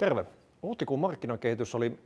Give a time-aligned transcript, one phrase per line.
[0.00, 0.24] Terve.
[0.62, 1.98] Huhtikuun markkinakehitys oli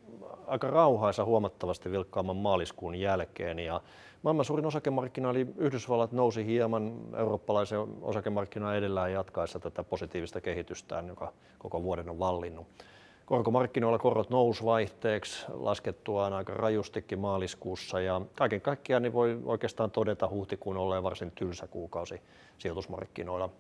[0.46, 3.80] aika rauhaisa huomattavasti vilkkaamman maaliskuun jälkeen ja
[4.22, 11.32] maailman suurin osakemarkkina eli Yhdysvallat nousi hieman eurooppalaisen osakemarkkinan edellään jatkaessa tätä positiivista kehitystään, joka
[11.58, 12.66] koko vuoden on vallinnut.
[13.26, 20.28] Korkomarkkinoilla korot nousi vaihteeksi laskettuaan aika rajustikin maaliskuussa ja kaiken kaikkiaan niin voi oikeastaan todeta
[20.28, 22.20] huhtikuun olleen varsin tylsä kuukausi
[22.58, 23.50] sijoitusmarkkinoilla.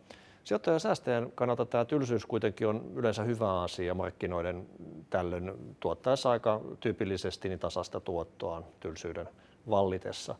[0.44, 4.66] Sijoittajan säästäjän kannalta tämä tylsyys kuitenkin on yleensä hyvä asia markkinoiden
[5.10, 9.28] tällöin tuottaessa aika tyypillisesti niin tasasta tuottoa tylsyyden
[9.70, 10.34] vallitessa.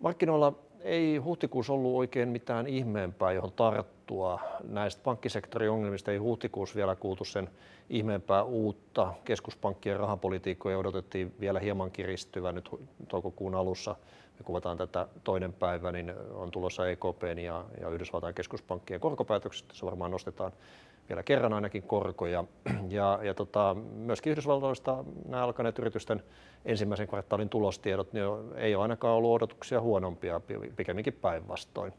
[0.00, 0.52] Markkinoilla
[0.84, 4.40] ei huhtikuussa ollut oikein mitään ihmeempää, johon tarttua.
[4.68, 7.50] Näistä pankkisektorin ongelmista ei huhtikuussa vielä kuultu sen
[7.90, 9.14] ihmeempää uutta.
[9.24, 12.70] Keskuspankkien rahapolitiikkoja odotettiin vielä hieman kiristyvän nyt
[13.08, 13.96] toukokuun alussa.
[14.38, 19.66] Me kuvataan tätä toinen päivä, niin on tulossa EKPn ja, ja Yhdysvaltain keskuspankkien korkopäätökset.
[19.72, 20.52] Se varmaan nostetaan
[21.08, 22.44] vielä kerran ainakin korkoja.
[22.88, 26.22] Ja, ja tota, myöskin Yhdysvalloista nämä alkaneet yritysten
[26.64, 28.24] ensimmäisen kvartaalin tulostiedot niin
[28.56, 30.40] ei ole ainakaan ollut odotuksia huonompia,
[30.76, 31.92] pikemminkin päinvastoin.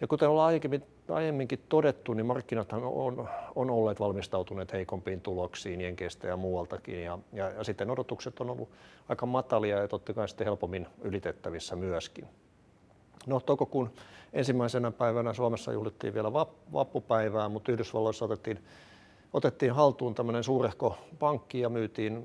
[0.00, 6.26] Ja kuten ollaan aiemmin, aiemminkin todettu, niin markkinat on, on olleet valmistautuneet heikompiin tuloksiin Jenkeistä
[6.28, 7.04] ja muualtakin.
[7.04, 8.68] Ja, ja, ja sitten odotukset on ollut
[9.08, 12.28] aika matalia ja totta kai sitten helpommin ylitettävissä myöskin.
[13.26, 13.90] No toukokuun
[14.32, 16.32] ensimmäisenä päivänä Suomessa juhlittiin vielä
[16.72, 18.64] vappupäivää, mutta Yhdysvalloissa otettiin,
[19.32, 22.22] otettiin haltuun tämmöinen suurehko pankki ja myytiin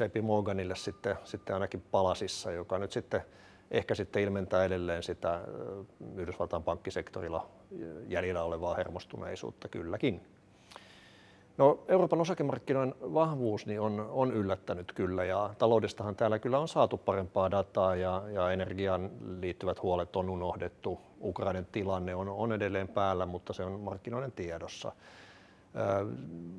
[0.00, 3.22] JP Morganille sitten, sitten ainakin palasissa, joka nyt sitten
[3.70, 5.40] ehkä sitten ilmentää edelleen sitä
[6.16, 7.48] Yhdysvaltain pankkisektorilla
[8.08, 10.20] jäljellä olevaa hermostuneisuutta kylläkin.
[11.58, 16.98] No, Euroopan osakemarkkinoiden vahvuus niin on, on yllättänyt kyllä ja taloudestahan täällä kyllä on saatu
[16.98, 21.00] parempaa dataa ja, ja energiaan liittyvät huolet on unohdettu.
[21.20, 24.92] Ukrainan tilanne on, on edelleen päällä, mutta se on markkinoiden tiedossa.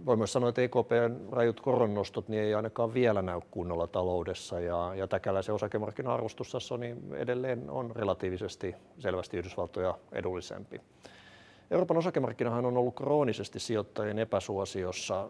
[0.05, 4.91] Voi myös sanoa, että EKPn rajut koronnostot niin ei ainakaan vielä näy kunnolla taloudessa ja,
[4.95, 10.81] ja täkäläisen osakemarkkina-arvostussa niin edelleen on relatiivisesti selvästi Yhdysvaltoja edullisempi.
[11.71, 15.29] Euroopan osakemarkkinahan on ollut kroonisesti sijoittajien epäsuosiossa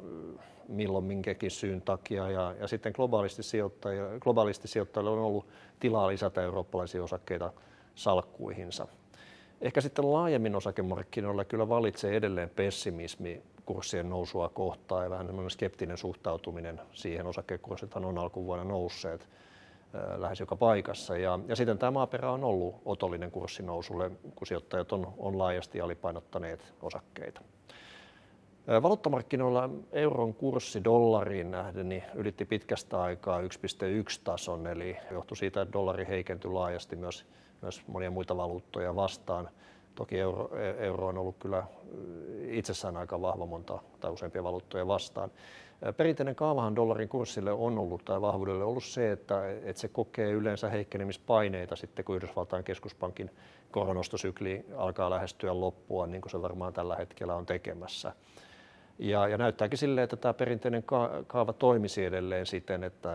[0.67, 5.47] milloin minkäkin syyn takia ja, ja sitten globaalisti, sijoittajille, globaalisti sijoittajille on ollut
[5.79, 7.53] tilaa lisätä eurooppalaisia osakkeita
[7.95, 8.87] salkkuihinsa.
[9.61, 16.81] Ehkä sitten laajemmin osakemarkkinoilla kyllä valitsee edelleen pessimismi kurssien nousua kohtaan ja vähän skeptinen suhtautuminen
[16.93, 17.27] siihen.
[17.27, 19.29] Osakekurssithan on alkuvuonna nousseet
[20.17, 21.17] lähes joka paikassa.
[21.17, 26.73] Ja, ja sitten tämä maaperä on ollut otollinen kurssinousulle, kun sijoittajat on, on laajasti alipainottaneet
[26.81, 27.41] osakkeita.
[28.81, 33.47] Valuuttamarkkinoilla euron kurssi dollariin nähden niin ylitti pitkästä aikaa 1,1
[34.23, 37.25] tason, eli johtui siitä, että dollari heikentyi laajasti myös,
[37.61, 39.49] myös monia muita valuuttoja vastaan.
[39.99, 41.63] Toki euro, euro on ollut kyllä
[42.47, 45.31] itsessään aika vahva monta tai useampia valuuttoja vastaan.
[45.97, 50.69] Perinteinen kaavahan dollarin kurssille on ollut tai vahvuudelle ollut se, että, että se kokee yleensä
[50.69, 53.31] heikkenemispaineita sitten, kun Yhdysvaltain keskuspankin
[53.71, 58.13] koronostosykli alkaa lähestyä loppua, niin kuin se varmaan tällä hetkellä on tekemässä.
[58.99, 60.83] Ja, ja näyttääkin sille, että tämä perinteinen
[61.27, 63.09] kaava toimisi edelleen siten, että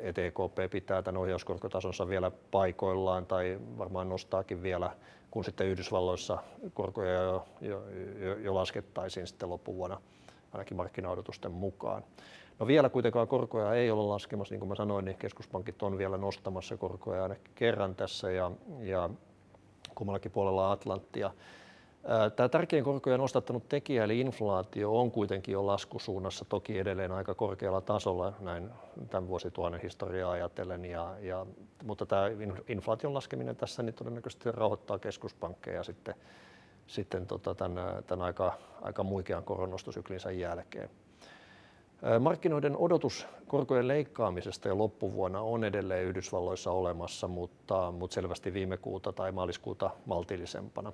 [0.00, 4.90] EKP pitää tämän ohjauskorkotasonsa vielä paikoillaan tai varmaan nostaakin vielä,
[5.30, 6.38] kun sitten Yhdysvalloissa
[6.74, 7.82] korkoja jo, jo,
[8.20, 10.00] jo, jo laskettaisiin sitten loppuvuonna
[10.52, 12.04] ainakin markkinaodotusten mukaan.
[12.58, 16.16] No vielä kuitenkaan korkoja ei ole laskemassa, niin kuin mä sanoin, niin keskuspankit on vielä
[16.16, 19.10] nostamassa korkoja ainakin kerran tässä ja, ja
[19.94, 21.30] kummallakin puolella Atlanttia.
[22.36, 27.80] Tämä tärkein korkoja nostattanut tekijä eli inflaatio on kuitenkin jo laskusuunnassa, toki edelleen aika korkealla
[27.80, 28.70] tasolla näin
[29.10, 31.46] tämän vuosituhannen historiaa ajatellen, ja, ja,
[31.84, 32.22] mutta tämä
[32.68, 36.14] inflaation laskeminen tässä niin todennäköisesti rauhoittaa keskuspankkeja sitten
[36.86, 38.52] sitten tota, tämän, tämän aika,
[38.82, 40.90] aika muikean koronostosyklinsä jälkeen.
[42.20, 49.12] Markkinoiden odotus korkojen leikkaamisesta jo loppuvuonna on edelleen Yhdysvalloissa olemassa, mutta, mutta selvästi viime kuuta
[49.12, 50.92] tai maaliskuuta maltillisempana.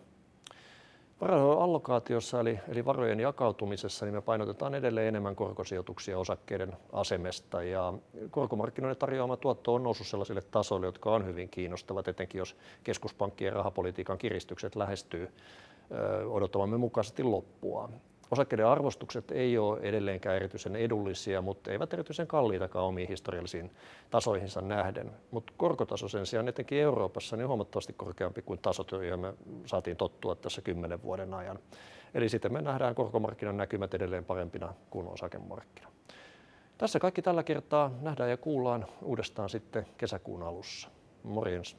[1.23, 7.93] Varojen allokaatiossa eli, eli varojen jakautumisessa niin me painotetaan edelleen enemmän korkosijoituksia osakkeiden asemesta ja
[8.31, 14.19] korkomarkkinoiden tarjoama tuotto on noussut sellaisille tasoille, jotka on hyvin kiinnostavat, etenkin jos keskuspankkien rahapolitiikan
[14.19, 15.31] kiristykset lähestyy
[16.31, 17.89] odottamamme mukaisesti loppua.
[18.33, 23.71] Osakkeiden arvostukset ei ole edelleenkään erityisen edullisia, mutta eivät erityisen kalliitakaan omiin historiallisiin
[24.11, 25.11] tasoihinsa nähden.
[25.31, 29.35] Mutta korkotaso sen sijaan etenkin Euroopassa niin huomattavasti korkeampi kuin tasot, joihin me
[29.67, 31.59] saatiin tottua tässä kymmenen vuoden ajan.
[32.15, 35.89] Eli sitten me nähdään korkomarkkinan näkymät edelleen parempina kuin osakemarkkina.
[36.79, 37.91] Tässä kaikki tällä kertaa.
[38.01, 40.89] Nähdään ja kuullaan uudestaan sitten kesäkuun alussa.
[41.23, 41.77] Morjens.